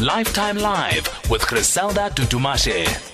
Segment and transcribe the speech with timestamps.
[0.00, 3.07] Lifetime Live with Griselda Tutumashe.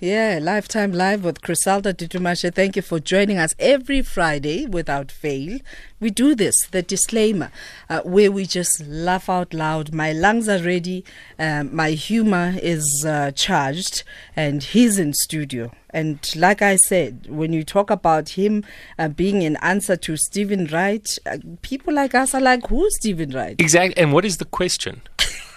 [0.00, 2.54] Yeah, Lifetime Live with Griselda Tutumashe.
[2.54, 5.58] Thank you for joining us every Friday without fail.
[6.00, 7.50] We do this, the disclaimer,
[7.88, 9.92] uh, where we just laugh out loud.
[9.92, 11.04] My lungs are ready,
[11.38, 14.02] um, my humor is uh, charged,
[14.34, 15.70] and he's in studio.
[15.90, 18.64] And like I said, when you talk about him
[18.98, 23.30] uh, being an answer to Steven Wright, uh, people like us are like, who's Steven
[23.30, 23.56] Wright?
[23.58, 24.00] Exactly.
[24.02, 25.02] And what is the question?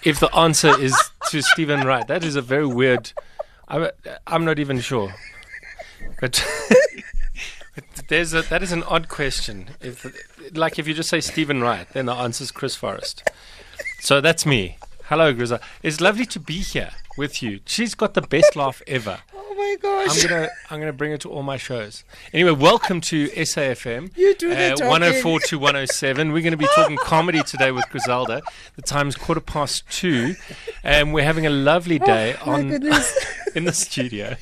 [0.04, 0.96] if the answer is
[1.30, 3.14] to Steven Wright, that is a very weird.
[3.68, 5.14] I'm, not even sure.
[6.20, 6.46] But,
[8.08, 9.70] there's a, that is an odd question.
[9.82, 10.06] If,
[10.56, 13.24] like if you just say Steven Wright, then the answer is Chris Forrest.
[14.00, 14.78] So that's me.
[15.06, 15.62] Hello, Griza.
[15.82, 17.60] It's lovely to be here with you.
[17.66, 19.20] She's got the best laugh ever.
[19.82, 20.24] Oh my gosh.
[20.24, 22.04] I'm gonna I'm gonna bring it to all my shows.
[22.34, 24.16] Anyway, welcome to SAFM.
[24.16, 24.88] You do the uh, talking.
[24.88, 26.32] 104 to 107.
[26.32, 28.42] We're going to be talking comedy today with Griselda.
[28.76, 30.36] The time's quarter past two,
[30.84, 32.72] and we're having a lovely day Oh, on
[33.56, 34.36] in the studio.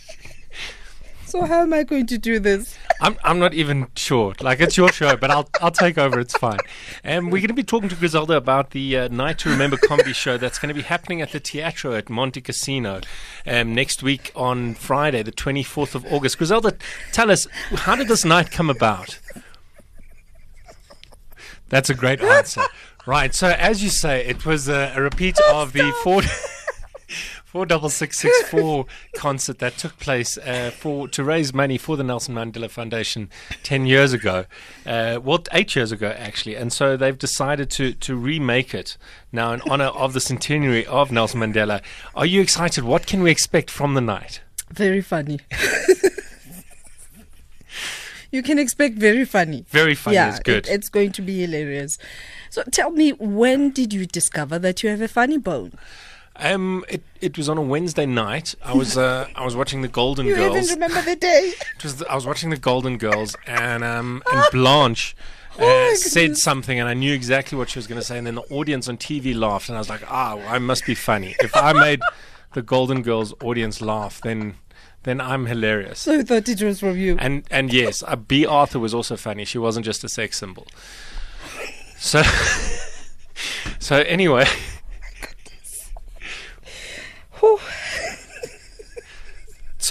[1.32, 2.78] So how am I going to do this?
[3.00, 4.34] I'm I'm not even sure.
[4.42, 6.20] Like it's your show, but I'll I'll take over.
[6.20, 6.60] It's fine.
[7.06, 10.12] And we're going to be talking to Griselda about the uh, Night to Remember comedy
[10.12, 13.06] show that's going to be happening at the Teatro at Montecasino
[13.48, 16.38] um, next week on Friday, the 24th of August.
[16.38, 16.76] Griselda,
[17.14, 19.18] tell us how did this night come about?
[21.70, 22.64] That's a great answer.
[23.06, 23.34] Right.
[23.34, 26.24] So as you say, it was a, a repeat of the four.
[27.52, 31.98] Four double six six four concert that took place uh, for to raise money for
[31.98, 33.30] the Nelson Mandela Foundation
[33.62, 34.46] ten years ago,
[34.86, 38.96] uh, well eight years ago actually, and so they've decided to to remake it
[39.34, 41.82] now in honor of the centenary of Nelson Mandela.
[42.16, 42.86] Are you excited?
[42.86, 44.40] What can we expect from the night?
[44.72, 45.42] Very funny.
[48.32, 49.66] you can expect very funny.
[49.70, 50.16] Very funny.
[50.16, 50.68] yeah, is good.
[50.68, 51.98] it- it's going to be hilarious.
[52.50, 55.74] So tell me, when did you discover that you have a funny bone?
[56.42, 58.56] Um, it it was on a Wednesday night.
[58.64, 60.40] I was uh, I was watching the Golden Girls.
[60.40, 60.72] You Girls.
[60.72, 61.54] even remember the day?
[61.78, 65.16] It was the, I was watching the Golden Girls, and um, and Blanche
[65.60, 68.26] uh, Oh said something, and I knew exactly what she was going to say, and
[68.26, 70.96] then the audience on TV laughed, and I was like, ah, well, I must be
[70.96, 71.36] funny.
[71.40, 72.02] If I made
[72.54, 74.56] the Golden Girls audience laugh, then
[75.04, 76.00] then I'm hilarious.
[76.00, 77.18] So you thought it was from you.
[77.20, 79.46] And and yes, uh, Bea Arthur was also funny.
[79.46, 80.66] She wasn't just a sex symbol.
[81.98, 82.24] So
[83.80, 84.46] so anyway.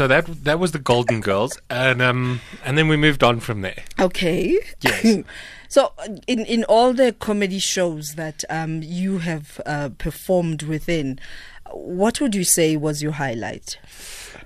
[0.01, 3.61] So that that was the Golden Girls, and um, and then we moved on from
[3.61, 3.85] there.
[4.01, 4.59] Okay.
[4.81, 5.25] Yes.
[5.69, 5.93] so,
[6.27, 11.21] in in all the comedy shows that um, you have uh, performed within,
[11.71, 13.79] what would you say was your highlight?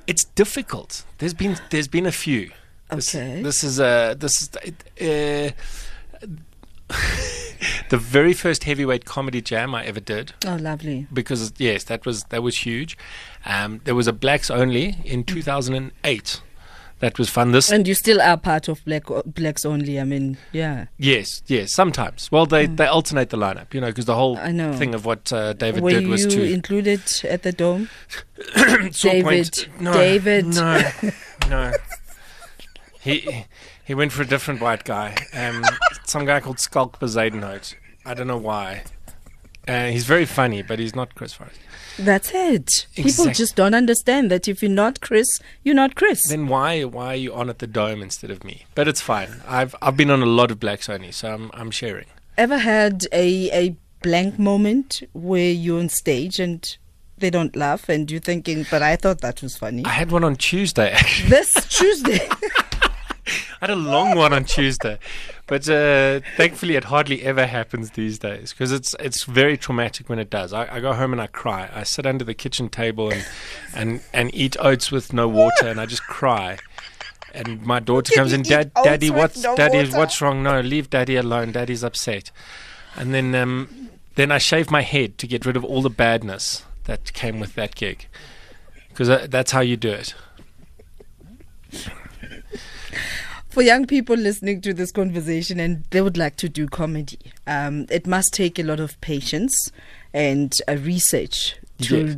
[0.09, 1.04] It's difficult.
[1.19, 2.50] There's been there's been a few.
[2.91, 3.41] This, Okay.
[3.41, 4.50] This is uh this is
[5.00, 5.50] uh,
[7.91, 11.06] the very first heavyweight comedy jam I ever did Oh, lovely.
[11.12, 12.97] because yes that was that was huge.
[13.47, 16.41] Um, there was a blacks only in 2008.
[17.00, 17.50] That was fun.
[17.53, 20.00] This And you still are part of Black Blacks Only.
[20.00, 20.86] I mean, yeah.
[20.97, 22.30] yes yes sometimes.
[22.32, 24.44] Well they they alternate the lineup you know because the whole Mm.
[24.47, 24.72] I know.
[24.72, 27.88] thing of what uh, David Kau did was to included at the dome?
[29.03, 30.47] David, Point- no, David.
[30.47, 30.82] No,
[31.50, 31.72] no.
[33.00, 33.44] He
[33.84, 35.14] he went for a different white guy.
[35.34, 35.62] Um,
[36.06, 37.75] some guy called Schalk Bezuidenhout.
[38.04, 38.84] I don't know why.
[39.66, 41.59] Uh, he's very funny, but he's not Chris Forrest.
[41.98, 42.87] That's it.
[42.94, 46.26] People just don't understand that if you're not Chris, you're not Chris.
[46.28, 48.66] Then why why are you on at the dome instead of me?
[48.75, 49.42] But it's fine.
[49.47, 52.06] I've I've been on a lot of Black only, so I'm I'm sharing.
[52.36, 56.76] Ever had a, a blank moment where you're on stage and
[57.19, 59.84] they don't laugh and you're thinking, but I thought that was funny?
[59.84, 60.91] I had one on Tuesday.
[60.92, 62.28] Actually, this Tuesday.
[63.64, 64.98] Had a long one on Tuesday,
[65.47, 70.19] but uh, thankfully it hardly ever happens these days because it's it's very traumatic when
[70.19, 70.52] it does.
[70.52, 71.70] I, I go home and I cry.
[71.74, 73.26] I sit under the kitchen table and
[73.74, 76.58] and and eat oats with no water, and I just cry.
[77.32, 79.78] And my daughter comes in, Dad, Daddy, what's no Daddy?
[79.78, 80.42] water." What's wrong?
[80.42, 81.50] No, leave Daddy alone.
[81.50, 82.30] Daddy's upset.
[82.97, 86.66] And then um, then I shave my head to get rid of all the badness
[86.84, 88.09] that came with that gig,
[88.91, 90.15] because uh, that's how you do it.
[93.54, 97.86] For young people listening to this conversation and they would like to do comedy, um,
[97.89, 99.71] it must take a lot of patience
[100.12, 102.16] and uh, research to Yes.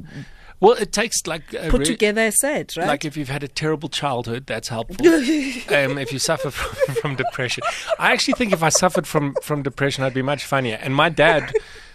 [0.61, 2.87] Well, it takes like put re- together a set, right?
[2.87, 4.97] Like if you've had a terrible childhood, that's helpful.
[5.07, 7.63] um, if you suffer from, from depression,
[7.99, 10.79] I actually think if I suffered from from depression, I'd be much funnier.
[10.81, 11.53] And my dad,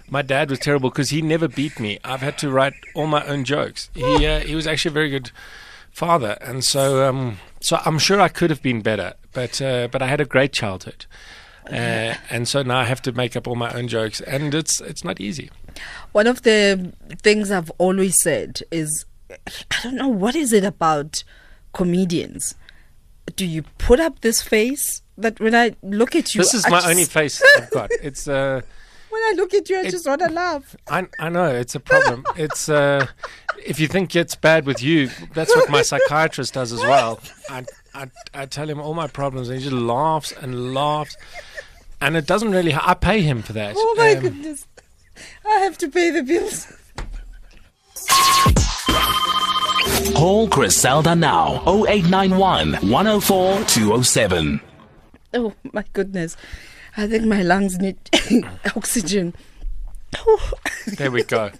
[0.07, 1.97] my dad was terrible because he never beat me.
[2.03, 3.89] I've had to write all my own jokes.
[3.95, 5.31] He uh, he was actually a very good
[5.91, 9.13] father, and so um, so I'm sure I could have been better.
[9.33, 11.05] But uh, but I had a great childhood.
[11.69, 14.81] Uh, and so now I have to make up all my own jokes, and it's
[14.81, 15.49] it's not easy.
[16.11, 16.91] One of the
[17.21, 21.23] things I've always said is I don't know what is it about
[21.73, 22.55] comedians.
[23.35, 26.69] Do you put up this face that when I look at you, This is I
[26.69, 27.89] my just- only face I've got.
[28.01, 28.61] It's uh,
[29.11, 30.75] When I look at you, I It- just want to laugh.
[30.89, 32.23] I I know it's a problem.
[32.35, 33.05] It's uh,
[33.65, 37.19] if you think it's bad with you, that's what my psychiatrist does as well.
[37.49, 41.17] I I, I tell him all my problems, and he just laughs and laughs,
[41.99, 42.73] and it doesn't really.
[42.73, 43.73] I pay him for that.
[43.77, 44.65] Oh my Um, goodness,
[45.45, 46.67] I have to pay the bills.
[50.15, 54.61] Call Griselda now 0891 104 207.
[55.33, 56.37] Oh my goodness,
[56.97, 57.97] I think my lungs need
[58.75, 59.33] oxygen.
[60.97, 61.51] There we go.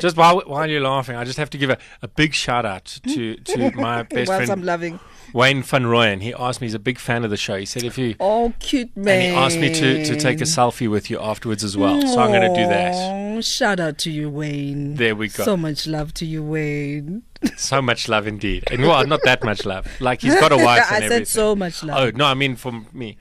[0.00, 2.84] Just while while you're laughing, I just have to give a, a big shout out
[3.06, 5.00] to, to my best Whilst I'm friend loving.
[5.32, 6.20] Wayne Van Rooyen.
[6.22, 7.56] He asked me, he's a big fan of the show.
[7.56, 9.08] He said if you Oh, cute man.
[9.14, 12.00] and he asked me to, to take a selfie with you afterwards as well.
[12.06, 12.94] So I'm going to do that.
[12.94, 14.96] Oh, shout out to you, Wayne.
[14.96, 15.44] There we go.
[15.44, 17.22] So much love to you, Wayne.
[17.56, 18.62] So much love indeed.
[18.70, 19.84] And well, not that much love.
[20.00, 21.24] Like he's got a wife I and said everything.
[21.24, 21.98] so much love.
[21.98, 23.16] Oh no, I mean for me.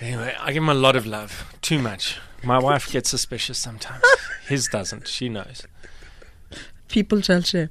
[0.00, 1.52] Anyway, I give him a lot of love.
[1.62, 2.18] Too much.
[2.42, 4.02] My wife gets suspicious sometimes.
[4.48, 5.08] His doesn't.
[5.08, 5.66] She knows.
[6.88, 7.68] People shall share.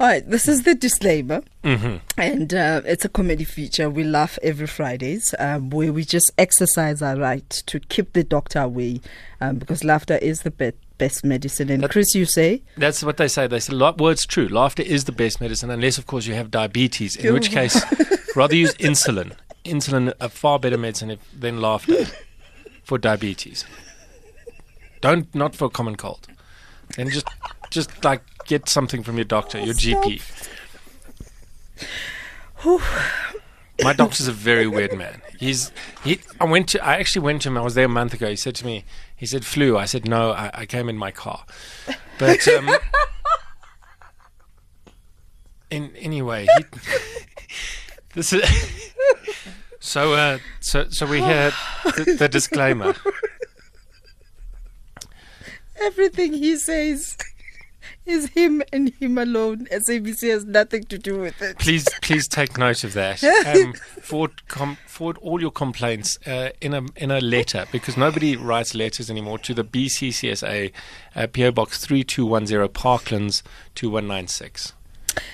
[0.00, 1.42] All right, this is the disclaimer.
[1.62, 3.88] hmm And uh, it's a comedy feature.
[3.90, 8.60] We laugh every Fridays, um, where we just exercise our right to keep the doctor
[8.60, 9.00] away,
[9.40, 11.70] um, because laughter is the be- best medicine.
[11.70, 13.46] And That- Chris, you say That's what they say.
[13.46, 14.48] They say, well, it's true.
[14.48, 17.80] Laughter is the best medicine, unless, of course, you have diabetes, in which case,
[18.36, 19.32] rather use insulin.
[19.68, 22.06] Insulin, a far better medicine if, than laughter
[22.82, 23.64] for diabetes.
[25.00, 26.26] Don't, not for common cold.
[26.96, 27.28] And just,
[27.70, 30.22] just like get something from your doctor, your GP.
[33.82, 35.22] My doctor's a very weird man.
[35.38, 35.70] He's
[36.02, 36.20] he.
[36.40, 36.84] I went to.
[36.84, 37.56] I actually went to him.
[37.56, 38.28] I was there a month ago.
[38.28, 38.84] He said to me,
[39.14, 39.78] he said flu.
[39.78, 40.32] I said no.
[40.32, 41.44] I, I came in my car.
[42.18, 42.68] But um,
[45.70, 46.64] in anyway, he,
[48.14, 48.42] this is.
[49.88, 51.50] So uh, so so we hear
[51.84, 52.94] the, the disclaimer.
[55.80, 57.16] everything he says
[58.04, 59.66] is him and him alone.
[59.72, 61.58] SABC has nothing to do with it.
[61.58, 63.22] Please please take note of that.
[63.48, 68.36] Um, forward com- forward all your complaints uh, in a in a letter because nobody
[68.36, 70.70] writes letters anymore to the BCCSA
[71.16, 73.42] uh, PO Box three two one zero Parklands
[73.74, 74.74] two one nine six.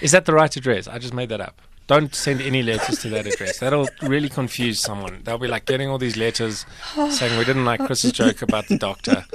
[0.01, 0.87] Is that the right address?
[0.87, 1.61] I just made that up.
[1.87, 3.59] Don't send any letters to that address.
[3.59, 5.21] That'll really confuse someone.
[5.25, 6.65] They'll be like getting all these letters
[7.11, 9.27] saying we didn't like Chris's joke about the doctor.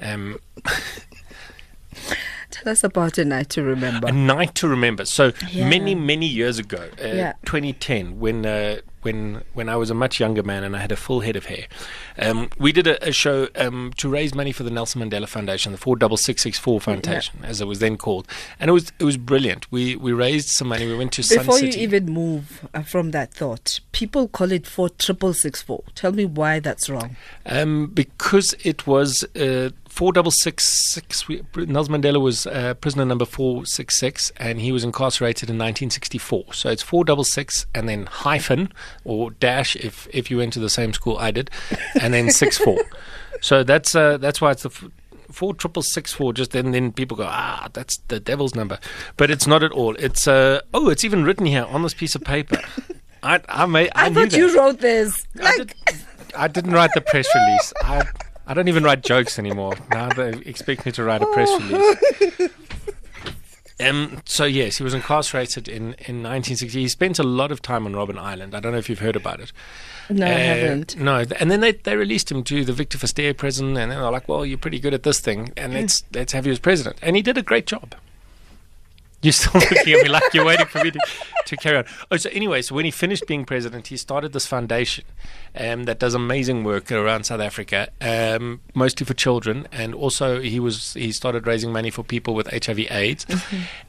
[0.00, 0.38] Um,
[2.50, 4.08] Tell us about a night to remember.
[4.08, 5.04] A night to remember.
[5.04, 5.68] So Yeah.
[5.68, 7.32] many, many years ago, uh, Yeah.
[7.46, 10.96] 2010, when uh, when when I was a much younger man and I had a
[10.96, 11.66] full head of hair,
[12.18, 15.72] um, we did a, a show um, to raise money for the Nelson Mandela Foundation,
[15.72, 18.26] the four double six six four Foundation, as it was then called,
[18.58, 19.70] and it was it was brilliant.
[19.70, 20.86] We we raised some money.
[20.86, 24.88] We went to Before you even move uh, from that thought, people call it four
[24.88, 25.84] triple six four.
[25.94, 27.16] Tell me why that's wrong.
[27.46, 31.24] Um, because it was uh, four double six six.
[31.56, 36.52] Nelson Mandela was uh, prisoner number four six six, and he was incarcerated in 1964.
[36.52, 38.72] So it's four double six, and then hyphen
[39.04, 41.48] or dash if if you went to the same school I did,
[42.00, 42.78] and then six four.
[43.40, 44.70] So that's uh, that's why it's the.
[44.70, 44.88] F-
[45.32, 48.78] Four triple six four, just then, then people go, ah, that's the devil's number,
[49.16, 49.96] but it's not at all.
[49.96, 52.58] It's uh, oh, it's even written here on this piece of paper.
[53.22, 54.38] I I may I, I, thought that.
[54.38, 55.26] you wrote this.
[55.40, 55.96] I, Like, did,
[56.36, 57.72] I didn't write the press release.
[57.82, 58.02] I,
[58.46, 59.74] I don't even write jokes anymore.
[59.90, 62.50] Now they expect me to write a press release.
[63.80, 66.80] Um, so yes, he was incarcerated in, in 1960.
[66.80, 68.54] He spent a lot of time on Robben Island.
[68.54, 69.50] I don't know if you've heard about it.
[70.08, 70.96] no, I Uh, haven't.
[70.96, 74.10] No, and then they, they released him to the Victor Verster prison, and then they're
[74.12, 76.98] like, "Well, you're pretty good at this thing, and let's let's have you as president."
[77.02, 77.96] And he did a great job.
[79.24, 81.00] You're still looking at me like you're waiting for me to,
[81.46, 81.86] to carry on.
[82.10, 85.04] Oh, so anyway, so when he finished being president, he started this foundation
[85.56, 90.60] um, that does amazing work around South Africa, um, mostly for children, and also he
[90.60, 93.24] was he started raising money for people with HIV/AIDS.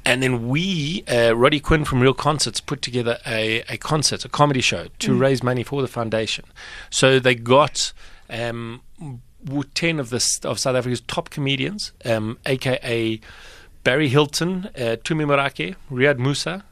[0.06, 4.30] And then we, uh, Roddy Quinn from Real Concerts, put together a, a concert, a
[4.30, 6.46] comedy show, to raise money for the foundation.
[6.89, 7.92] So they got.
[8.30, 8.82] Um,
[9.75, 13.20] 10 of, the, of South Africa's top comedians, um, aka
[13.86, 16.63] Barry Hilton, uh, Tumi Morake, Riaad Moosa,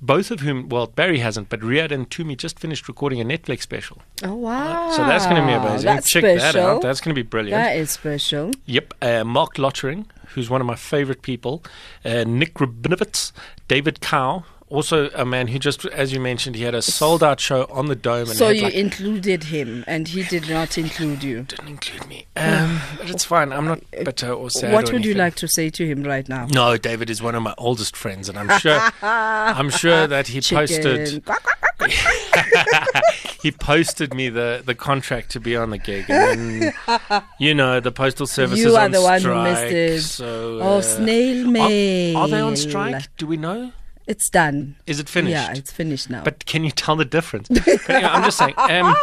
[0.00, 3.62] both of whom, well, Barry hasn't, but Riyad and Tumi just finished recording a Netflix
[3.62, 4.00] special.
[4.22, 4.90] Oh wow!
[4.92, 5.86] So that's going to be amazing.
[5.86, 6.38] That's Check special.
[6.38, 6.82] that out.
[6.82, 7.62] That's going to be brilliant.
[7.62, 8.52] That is special.
[8.66, 8.94] Yep.
[9.02, 11.62] Uh, Mark Lottering, who's one of my favorite people,
[12.04, 13.32] uh, Nik Rabinowitz,
[13.66, 17.40] David Kau, also a man who just, as you mentioned, he had a sold out
[17.40, 18.28] show on the dome.
[18.28, 21.42] And So you like- included him, and he did not include you.
[21.42, 22.26] didn't include me.
[22.36, 23.52] Um, but it's fine.
[23.52, 24.72] I'm not bitter or sad.
[24.72, 26.46] what or would you like to say to him right now?
[26.46, 30.40] No, David is one of my oldest friends, and I'm sure, I'm sure that he
[30.54, 31.20] posted, Chicken.
[31.26, 31.46] Quack.
[33.42, 37.80] he posted me the, the contract to be on the gig, and then, you know,
[37.80, 40.02] the postal service You is are on the one who strike, missed it.
[40.02, 42.16] So, Oh, uh, snail are, mail.
[42.18, 43.16] are they on strike?
[43.16, 43.72] Do we know?
[44.10, 44.74] It's done.
[44.88, 45.30] Is it finished?
[45.30, 46.24] Yeah, it's finished now.
[46.24, 47.46] But can you tell the difference?
[47.48, 48.54] But anyway, I'm just saying.
[48.56, 48.96] Um,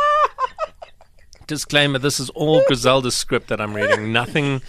[1.47, 4.11] disclaimer: This is all Griselda's script that I'm reading.
[4.11, 4.61] Nothing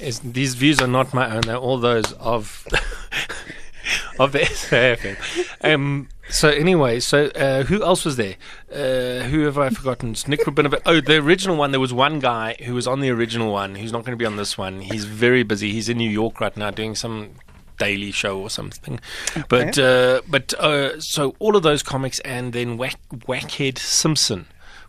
[0.00, 0.18] is.
[0.18, 1.42] These views are not my own.
[1.42, 2.66] They're all those of
[4.18, 5.16] of the SAFM.
[5.62, 6.08] Um.
[6.28, 8.34] So anyway, so uh, who else was there?
[8.72, 10.10] Uh, who have I forgotten?
[10.10, 10.82] It's Nik Rabinowitz.
[10.86, 11.70] Oh, the original one.
[11.70, 13.76] There was one guy who was on the original one.
[13.76, 14.80] Who's not going to be on this one.
[14.80, 15.70] He's very busy.
[15.70, 17.36] He's in New York right now doing some
[17.78, 19.00] daily show or something.
[19.48, 24.46] But uh, but uh, so all of those comics and then Whack, Whackhead Simpson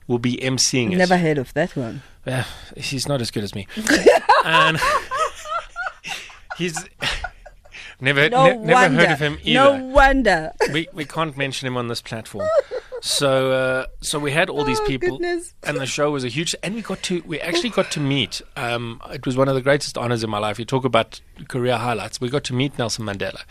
[0.08, 0.98] will be emceeing it.
[0.98, 2.02] Never heard of that one.
[2.28, 2.44] Uh,
[2.78, 3.68] he's not as good as me.
[4.46, 4.78] and
[6.58, 6.78] he's
[8.02, 9.00] never No ne- never wonder.
[9.02, 9.78] heard of him either.
[9.78, 10.52] No wonder.
[10.72, 12.48] we we can't mention him on this platform.
[13.08, 15.54] So uh, so we had all these Oh, people, goodness.
[15.62, 16.56] and the show was a huge.
[16.64, 18.42] And we got to we actually got to meet.
[18.56, 20.58] Um, it was one of the greatest honors in my life.
[20.58, 22.20] You talk about career highlights.
[22.20, 23.44] We got to meet Nelson Mandela,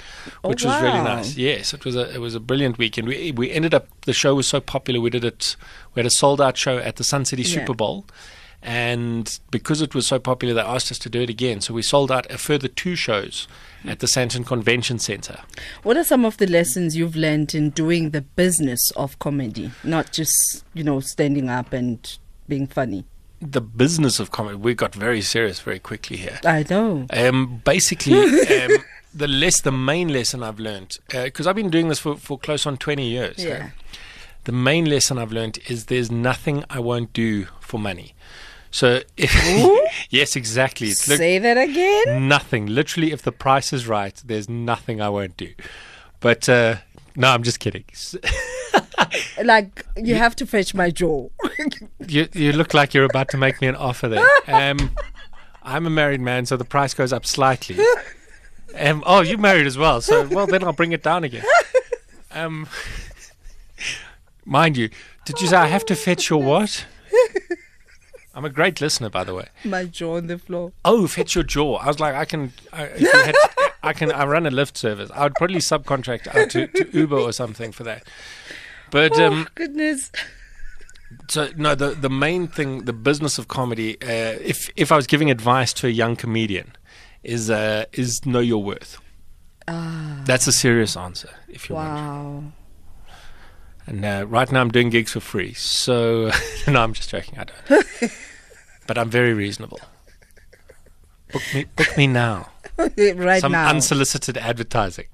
[0.42, 1.36] Oh, which was really nice.
[1.36, 3.06] Yes, it was a it was a brilliant weekend.
[3.06, 5.00] We we ended up the show was so popular.
[5.00, 5.54] We did it.
[5.94, 7.64] We had a sold out show at the Sun City Yeah.
[7.64, 8.06] Superbowl.
[8.66, 11.60] And because it was so popular, they asked us to do it again.
[11.60, 13.46] So we sold out a further two shows
[13.84, 15.40] at the Sandton Convention Center.
[15.82, 20.12] What are some of the lessons you've learned in doing the business of comedy, not
[20.12, 22.18] just you know standing up and
[22.48, 23.04] being funny?
[23.42, 26.40] the business of comedy, we got very serious very quickly here.
[26.46, 27.06] I know.
[27.10, 28.70] Um, basically, um,
[29.14, 32.64] the less the main lesson I've learned because I've been doing this for, for close
[32.64, 33.38] on twenty years.
[33.44, 33.70] uh, Yeah.
[34.44, 38.14] the main lesson I've learned is there's nothing I won't do for money.
[38.74, 39.32] So, if,
[40.10, 40.88] yes, exactly.
[40.88, 42.26] It's Say that again.
[42.26, 42.66] nothing.
[42.66, 45.54] Literally, if the price is right, there's nothing I won't do.
[46.18, 46.78] But uh,
[47.14, 47.84] no, I'm just kidding.
[49.44, 51.28] Like you have to fetch my jaw.
[52.08, 54.26] You you look like you're about to make me an offer there.
[54.48, 54.90] Um,
[55.62, 57.78] I'm a married man, so the price goes up slightly.
[58.76, 61.44] Um, oh, you're married as well, so well then I'll bring it down again.
[62.32, 62.66] Um,
[64.44, 64.90] mind you,
[65.26, 66.86] did you say I have to fetch your what?
[68.34, 69.46] I'm a great listener, by the way.
[69.64, 70.72] my jaw on the floor.
[70.84, 71.76] Oh, fetch your jaw.
[71.76, 73.34] I was like, I can, I, if had,
[73.82, 75.10] I can, I run a lift service.
[75.14, 78.06] I would probably subcontract out to, to Uber or something for that.
[78.90, 80.12] But um, oh goodness.
[81.28, 84.00] so no, the the main thing, the business of comedy.
[84.02, 86.76] Uh, if if I was giving advice to a young comedian,
[87.22, 89.00] is uh, is know your worth.
[89.66, 90.22] Ah.
[90.26, 91.30] That's a serious answer.
[91.48, 91.88] If you want.
[91.88, 92.44] Wow.
[93.86, 95.52] And uh, right now I'm doing gigs for free.
[95.54, 96.30] So
[96.68, 97.38] no, I'm just joking.
[97.38, 98.12] I don't.
[98.86, 99.80] but I'm very reasonable.
[101.32, 102.48] Book me, book me now.
[102.78, 103.68] right Some now.
[103.68, 105.06] unsolicited advertising.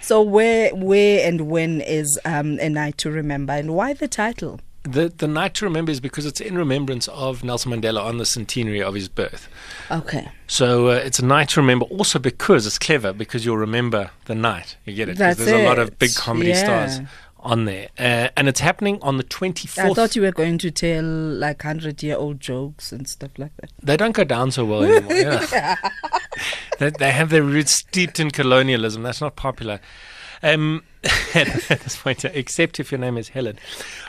[0.00, 4.60] so where where and when is um a night to remember and why the title?
[4.86, 8.26] The the night to remember is because it's in remembrance of Nelson Mandela on the
[8.26, 9.48] centenary of his birth.
[9.90, 10.28] Okay.
[10.46, 11.86] So uh, it's a night to remember.
[11.86, 14.76] Also because it's clever because you'll remember the night.
[14.84, 15.18] You get it?
[15.18, 16.86] That's there's a lot of big comedy Yeah.
[16.86, 17.06] stars
[17.40, 19.78] on there, uh, and it's happening on the 24th.
[19.90, 23.52] I thought you were going to tell like hundred year old jokes and stuff like
[23.58, 23.70] that.
[23.82, 25.12] they don't go down so well anymore.
[25.14, 25.76] yeah.
[26.78, 29.02] they, they have their roots steeped in colonialism.
[29.04, 29.80] That's not popular.
[30.42, 30.82] Um,
[31.34, 33.58] at this point, except if your name is Helen,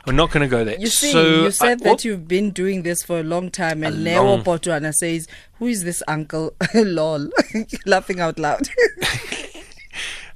[0.06, 0.78] I'm not going to go there.
[0.80, 3.84] You see, so you said I- that you've been doing this for a long time,
[3.84, 5.28] and A Neo long- Botswana says,
[5.60, 7.30] "Who is this uncle?" Lol,
[7.86, 8.68] laughing out loud.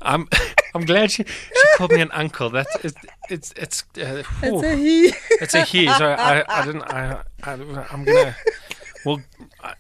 [0.04, 0.28] I'm
[0.74, 2.50] I'm glad she she called me an uncle.
[2.50, 2.96] That's it's
[3.30, 5.14] it's it's uh, It's a he.
[5.42, 5.86] It's a he.
[5.88, 6.82] So I, I didn't.
[6.84, 7.52] I, I
[7.92, 8.36] I'm gonna.
[9.06, 9.22] Well,
[9.64, 9.74] I,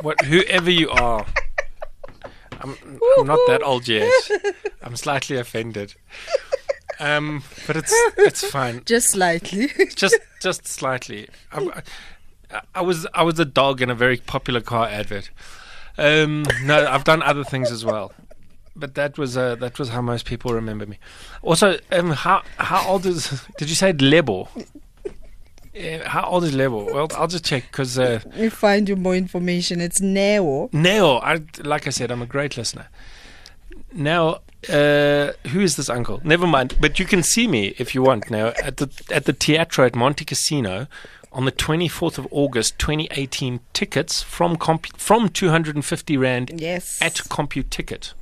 [0.00, 1.26] what whoever you are,
[2.64, 4.10] I'm, I'm not that old yet.
[4.82, 5.94] I'm slightly offended.
[6.98, 8.82] Um, but it's it's fine.
[8.86, 9.68] Just slightly.
[9.94, 11.28] Just just slightly.
[11.52, 15.30] I'm, I, I was I was a dog in a very popular car advert.
[15.98, 18.12] Um, no, I've done other things as well.
[18.76, 20.98] But that was uh, that was how most people remember me.
[21.42, 23.44] Also, um, how how old is?
[23.58, 24.48] Did you say Lebo?
[26.04, 26.92] How old is Lebo?
[26.92, 29.80] Well, I'll just check because uh, we find you more information.
[29.80, 30.68] It's Neo.
[30.72, 31.16] Neo.
[31.18, 32.88] I like I said, I'm a great listener.
[33.92, 34.38] Now,
[34.68, 36.20] uh, who is this uncle?
[36.24, 36.76] Never mind.
[36.80, 39.92] But you can see me if you want now at the at the Teatro at
[39.94, 40.86] Montecasino
[41.32, 43.58] on the 24th of August, 2018.
[43.72, 46.98] Tickets from comp- from 250 rand Yes.
[47.02, 48.12] at CompuTicket.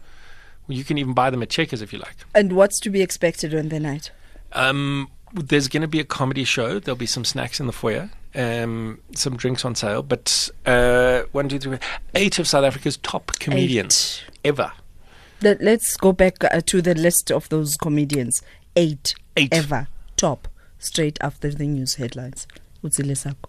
[0.69, 2.17] You can even buy them at Checkers if you like.
[2.35, 4.11] And what's to be expected on the night?
[4.53, 6.79] Um, there's going to be a comedy show.
[6.79, 10.03] There'll be some snacks in the foyer, um, some drinks on sale.
[10.03, 11.79] But uh, one, two, three,
[12.15, 14.73] eight of South Africa's top comedians ever.
[15.41, 18.43] Let, let's go back uh, to the list of those comedians.
[18.77, 19.53] Eight, Eight.
[19.53, 20.49] ever top
[20.79, 22.47] straight after the news headlines.
[22.85, 23.49] Utsilesako.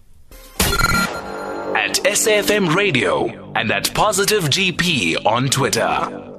[1.76, 6.33] At SAFM Radio and at Positive GP on Twitter.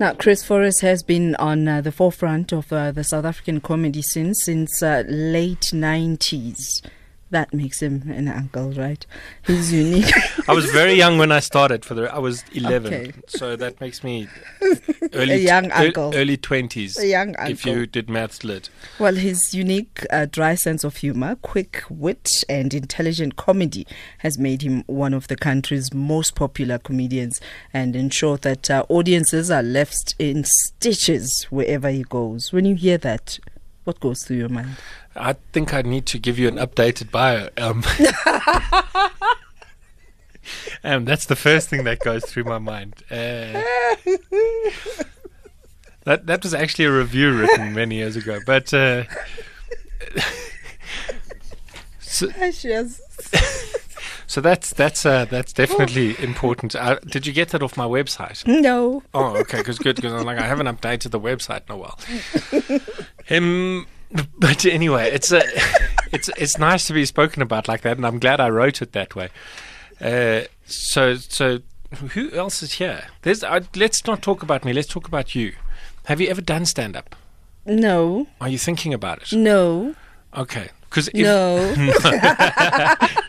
[0.00, 4.00] Now, Chris Forrest has been on uh, the forefront of uh, the South African comedy
[4.00, 6.86] scene since uh, late 90s.
[7.30, 9.04] That makes him an uncle, right?
[9.46, 10.10] He's unique.
[10.48, 11.84] I was very young when I started.
[11.84, 13.12] For the I was 11, Okay.
[13.26, 14.28] so that makes me
[15.12, 16.12] early A young ear- uncle.
[16.14, 16.98] early 20s.
[16.98, 17.52] A young uncle.
[17.52, 18.70] If you did maths lit.
[18.98, 23.86] well, his unique, uh, dry sense of humor, quick wit, and intelligent comedy
[24.18, 27.40] has made him one of the country's most popular comedians
[27.74, 32.52] and ensured that uh, audiences are left in stitches wherever he goes.
[32.52, 33.38] When you hear that,
[33.88, 34.76] what goes through your mind?
[35.16, 37.48] I think I need to give you an updated bio.
[37.56, 37.82] Um,
[40.84, 42.96] um, that's the first thing that goes through my mind.
[43.10, 43.62] Uh,
[46.04, 49.04] that that was actually a review written many years ago, but uh,
[52.00, 52.28] so.
[54.28, 56.76] so that's that's uh, that's definitely important.
[56.76, 58.46] Uh, did you get that off my website?
[58.46, 59.02] No.
[59.14, 59.96] Oh, okay, because good.
[59.96, 61.98] Because I'm like, I haven't updated the website in a while.
[63.30, 63.86] Um,
[64.38, 65.42] but anyway, it's a,
[66.12, 68.92] it's it's nice to be spoken about like that, and I'm glad I wrote it
[68.92, 69.28] that way.
[70.00, 71.58] Uh, so so,
[72.12, 73.08] who else is here?
[73.20, 73.44] There's.
[73.44, 74.72] Uh, let's not talk about me.
[74.72, 75.52] Let's talk about you.
[76.06, 77.14] Have you ever done stand up?
[77.66, 78.26] No.
[78.40, 79.32] Are you thinking about it?
[79.34, 79.94] No.
[80.34, 81.74] Okay, because No.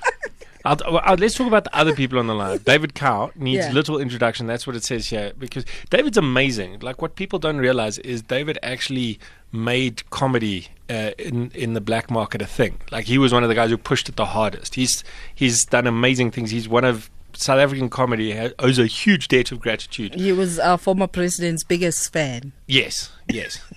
[0.65, 2.57] I'll, I'll- let's talk about the other people on the line.
[2.65, 3.71] David Kau needs Yeah.
[3.71, 4.45] little introduction.
[4.47, 5.31] That's what it says here.
[5.39, 6.79] Because David's amazing.
[6.79, 9.19] Like what people don't realize is David actually
[9.51, 12.79] made comedy uh, in in the black market a thing.
[12.91, 14.75] Like he was one of the guys who pushed it the hardest.
[14.75, 16.51] He's he's done amazing things.
[16.51, 20.15] He's one of South African comedy ha- owes a huge debt of gratitude.
[20.15, 22.51] he was our former president's biggest fan.
[22.67, 23.59] Yes, yes.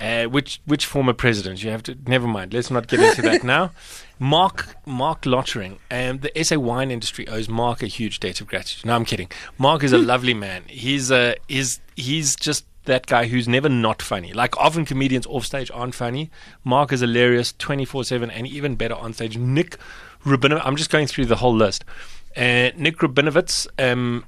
[0.00, 1.62] Uh, which which former president?
[1.62, 1.96] You have to.
[2.06, 2.52] Never mind.
[2.52, 3.72] Let's not get into that now.
[4.18, 5.78] Mark Mark Lottering.
[5.90, 8.86] Um, the SA wine industry owes Mark a huge debt of gratitude.
[8.86, 9.30] No, I'm kidding.
[9.58, 10.64] Mark is a lovely man.
[10.66, 14.32] He's uh, is he's just that guy who's never not funny.
[14.32, 16.30] Like often comedians off stage aren't funny.
[16.64, 19.36] Mark is hilarious 24 seven, and even better on stage.
[19.38, 19.76] Nik
[20.24, 20.62] Rabinowitz.
[20.64, 21.84] I'm just going through the whole list.
[22.36, 23.68] Uh, Nik Rabinowitz.
[23.78, 24.24] Um,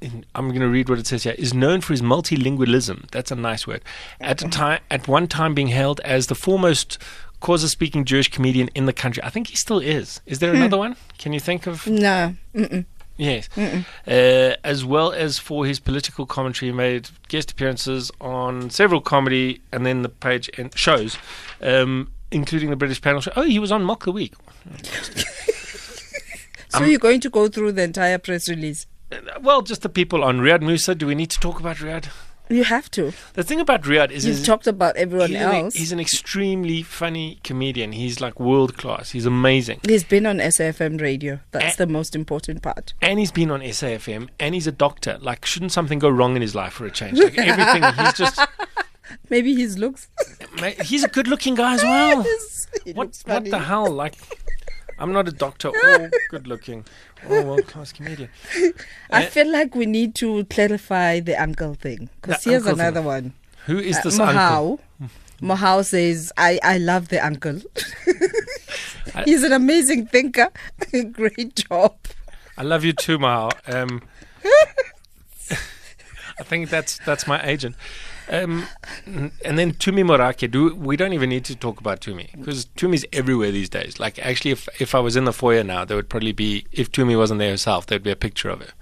[0.00, 3.10] in- I'm going to read what it says here, is known for his multilingualism.
[3.10, 3.82] That's a nice word.
[4.20, 6.98] At a time, at one time, being hailed as the foremost
[7.42, 9.22] Xhosa-speaking Jewish comedian in the country.
[9.22, 10.20] I think he still is.
[10.26, 10.96] Is there another one?
[11.18, 11.86] Can you think of?
[11.86, 12.34] No.
[12.54, 12.84] Mm-mm.
[13.16, 13.48] Yes.
[13.56, 19.60] Uh, as well as for his political commentary, he made guest appearances on several comedy
[19.72, 21.18] and then the page and shows,
[21.60, 23.32] um, including the British panel show.
[23.34, 24.34] Oh, he was on Mock the Week.
[26.70, 28.86] So you're going to go through the entire press release?
[29.40, 30.96] Well, just the people on Riaad Moosa.
[30.96, 32.08] Do we need to talk about Riaad?
[32.50, 33.12] You have to.
[33.34, 35.74] The thing about Riaad is You've he's- talked about everyone he's, an, else.
[35.74, 37.92] he's an extremely funny comedian.
[37.92, 39.10] He's like world class.
[39.10, 39.80] He's amazing.
[39.86, 41.40] He's been on SAFM radio.
[41.50, 41.84] That's Eh.
[41.84, 42.94] the most important part.
[43.02, 45.18] And he's been on SAFM and he's a doctor.
[45.20, 47.18] Like, shouldn't something go wrong in his life for a change?
[47.18, 47.82] Like, everything.
[48.04, 48.40] He's just,
[49.30, 50.08] Maybe his looks.
[50.82, 52.24] he's a good looking guy as well.
[52.94, 53.90] What, what the hell?
[53.90, 54.14] Like,
[54.98, 56.84] I'm not a doctor or good looking
[57.28, 58.30] or world class comedian.
[59.10, 59.26] I Eh.
[59.28, 62.08] feel like we need to clarify the uncle thing.
[62.20, 63.06] Because here's uncle another thing.
[63.06, 63.32] one.
[63.66, 64.80] Who is Uh, this uncle?
[65.00, 65.10] Mohau.
[65.40, 67.60] Mohau says, I, I love the uncle.
[69.24, 70.48] He's an amazing thinker.
[71.12, 71.96] Great job.
[72.56, 73.50] I love you too, Mao.
[73.66, 74.02] Um,
[76.40, 77.76] I think that's that's my agent.
[78.30, 78.66] Um,
[79.06, 80.50] and then Tumi Morake.
[80.50, 83.98] Do we don't even need to talk about Tumi because Tumi's everywhere these days.
[83.98, 86.92] Like actually, if if I was in the foyer now, there would probably be if
[86.92, 88.72] Tumi wasn't there herself, there'd be a picture of her.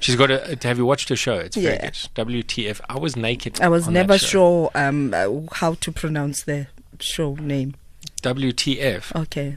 [0.00, 0.58] She's got a.
[0.62, 1.34] Have you watched her show?
[1.38, 1.90] It's very Yeah.
[1.90, 2.26] good.
[2.26, 2.80] WTF?
[2.88, 3.60] I was naked.
[3.60, 6.66] I was never sure um, uh, how to pronounce the
[7.00, 7.74] show name.
[8.22, 9.14] WTF?
[9.14, 9.56] Okay.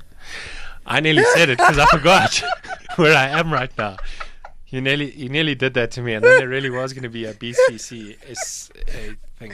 [0.86, 2.42] I nearly said it because I forgot
[2.96, 3.98] where I am right now.
[4.72, 7.10] You nearly, you nearly did that to me, and then there really was going to
[7.10, 8.18] be a BCC
[9.40, 9.52] thing.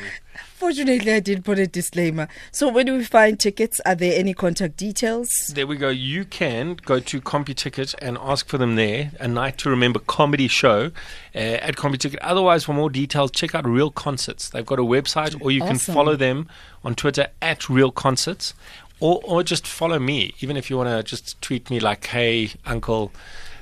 [0.56, 2.28] Fortunately, I did put a disclaimer.
[2.52, 5.54] So, when we find tickets, are there any contact details?
[5.56, 5.88] There we go.
[5.90, 9.12] You can go to CompuTicket and ask for them there.
[9.20, 10.92] A Night to Remember comedy show
[11.34, 12.18] uh, at CompuTicket.
[12.22, 14.50] Otherwise, for more details, check out Real Concerts.
[14.50, 16.50] They've got a website, or you can follow them
[16.84, 18.54] on Twitter at Real Concerts,
[19.00, 20.34] or or just follow me.
[20.40, 23.14] Even if you want to just tweet me like, "Hey, Uncle."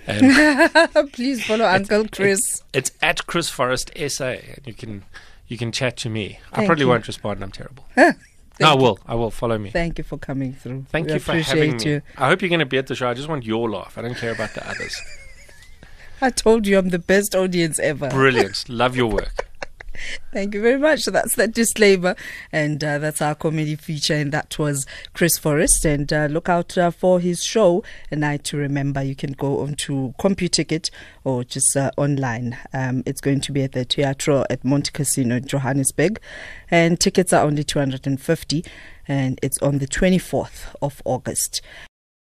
[1.13, 2.61] Please follow Uncle Chris.
[2.73, 5.03] It's at Chris Forrest SA, and you can
[5.47, 6.39] you can chat to me.
[6.51, 6.89] I probably you.
[6.89, 7.43] won't respond.
[7.43, 7.85] I'm terrible.
[7.97, 8.11] no,
[8.61, 8.99] I will.
[9.05, 9.31] I will.
[9.31, 9.69] Follow me.
[9.69, 10.85] Thank you for coming through.
[10.89, 11.85] Thank We you for having me.
[11.85, 12.01] you.
[12.17, 13.07] I hope you're going to be at the show.
[13.07, 13.97] I just want your laugh.
[13.97, 14.99] I don't care about the others.
[16.21, 18.09] I told you I'm the best audience ever.
[18.09, 18.69] Brilliant.
[18.69, 19.42] Love your work.
[20.31, 21.05] Thank you very much.
[21.05, 22.15] That's that disclaimer,
[22.51, 25.85] and uh, that's our comedy feature, and that was Chris Forrest.
[25.85, 29.03] And uh, look out uh, for his show, A Night to Remember.
[29.03, 30.89] You can go on to CompuTicket
[31.23, 32.57] or just uh, online.
[32.73, 36.19] Um, it's going to be at the Teatro at Montecasino Johannesburg,
[36.71, 38.65] and tickets are only 250,
[39.07, 41.61] and it's on the 24th of August.